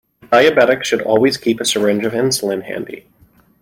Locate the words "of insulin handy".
2.05-3.05